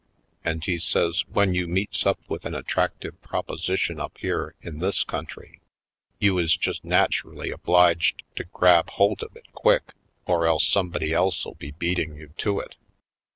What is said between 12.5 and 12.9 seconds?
it.